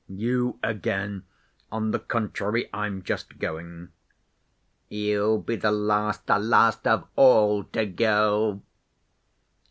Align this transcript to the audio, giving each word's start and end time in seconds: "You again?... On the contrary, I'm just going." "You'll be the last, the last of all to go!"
"You 0.09 0.57
again?... 0.63 1.25
On 1.71 1.91
the 1.91 1.99
contrary, 1.99 2.67
I'm 2.73 3.03
just 3.03 3.37
going." 3.37 3.89
"You'll 4.89 5.39
be 5.39 5.57
the 5.57 5.71
last, 5.71 6.25
the 6.25 6.39
last 6.39 6.87
of 6.87 7.07
all 7.15 7.65
to 7.65 7.85
go!" 7.85 8.63